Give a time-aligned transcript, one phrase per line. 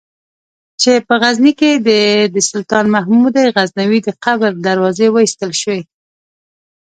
[0.81, 2.03] چې په غزني کې دې
[2.35, 5.79] د سلطان محمود غزنوي د قبر دروازې وایستل شي.